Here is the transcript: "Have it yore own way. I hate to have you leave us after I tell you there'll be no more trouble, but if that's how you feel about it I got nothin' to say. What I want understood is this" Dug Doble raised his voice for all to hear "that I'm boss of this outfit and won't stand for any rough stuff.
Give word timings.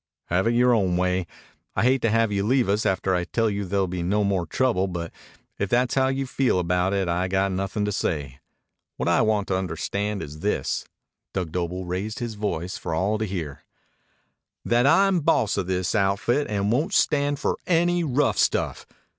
"Have 0.29 0.47
it 0.47 0.55
yore 0.55 0.73
own 0.73 0.97
way. 0.97 1.27
I 1.75 1.83
hate 1.83 2.01
to 2.01 2.09
have 2.09 2.31
you 2.31 2.43
leave 2.43 2.67
us 2.67 2.87
after 2.87 3.13
I 3.13 3.23
tell 3.23 3.51
you 3.51 3.63
there'll 3.65 3.85
be 3.85 4.01
no 4.01 4.23
more 4.23 4.47
trouble, 4.47 4.87
but 4.87 5.11
if 5.59 5.69
that's 5.69 5.93
how 5.93 6.07
you 6.07 6.25
feel 6.25 6.57
about 6.57 6.91
it 6.91 7.07
I 7.07 7.27
got 7.27 7.51
nothin' 7.51 7.85
to 7.85 7.91
say. 7.91 8.39
What 8.97 9.07
I 9.07 9.21
want 9.21 9.51
understood 9.51 10.23
is 10.23 10.39
this" 10.39 10.85
Dug 11.35 11.51
Doble 11.51 11.85
raised 11.85 12.17
his 12.17 12.33
voice 12.33 12.77
for 12.79 12.95
all 12.95 13.19
to 13.19 13.25
hear 13.25 13.61
"that 14.65 14.87
I'm 14.87 15.19
boss 15.19 15.55
of 15.55 15.67
this 15.67 15.93
outfit 15.93 16.47
and 16.49 16.71
won't 16.71 16.95
stand 16.95 17.37
for 17.37 17.57
any 17.67 18.03
rough 18.03 18.39
stuff. 18.39 18.87